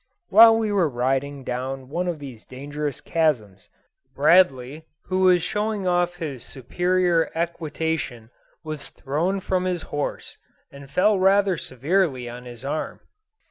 [0.29, 3.69] While we were riding down one of these dangerous chasms,
[4.15, 8.31] Bradley, who was showing off his superior equitation,
[8.63, 10.39] was thrown from his horse,
[10.71, 13.01] and fell rather severely on his arm.